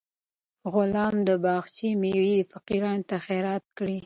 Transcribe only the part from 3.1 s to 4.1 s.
خیرات کړه.